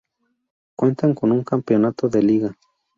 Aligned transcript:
Cuentan 0.75 1.13
con 1.13 1.31
un 1.31 1.43
campeonato 1.43 2.09
de 2.09 2.23
liga. 2.23 2.57